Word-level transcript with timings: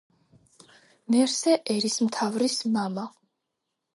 ნერსე 1.15 1.53
ერისმთავრის 1.75 2.57
მამა. 2.79 3.03